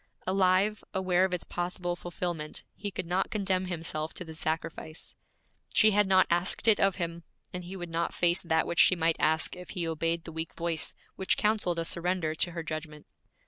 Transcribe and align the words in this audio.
Alive, 0.25 0.83
aware 0.95 1.25
of 1.25 1.31
its 1.35 1.43
possible 1.43 1.95
fulfillment, 1.95 2.63
he 2.75 2.89
could 2.89 3.05
not 3.05 3.29
condemn 3.29 3.65
himself 3.65 4.15
to 4.15 4.25
the 4.25 4.33
sacrifice. 4.33 5.13
She 5.75 5.91
had 5.91 6.07
not 6.07 6.25
asked 6.31 6.67
it 6.67 6.79
of 6.79 6.95
him, 6.95 7.21
and 7.53 7.65
he 7.65 7.75
would 7.75 7.87
not 7.91 8.11
face 8.11 8.41
that 8.41 8.65
which 8.65 8.79
she 8.79 8.95
might 8.95 9.17
ask 9.19 9.55
if 9.55 9.69
he 9.77 9.87
obeyed 9.87 10.23
the 10.23 10.31
weak 10.31 10.55
voice 10.55 10.95
which 11.17 11.37
counseled 11.37 11.77
a 11.77 11.85
surrender 11.85 12.33
to 12.33 12.51
her 12.53 12.63
judgment. 12.63 13.05